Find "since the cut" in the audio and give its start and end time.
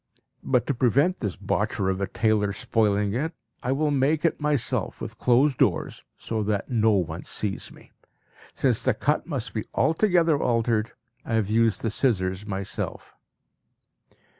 8.55-9.27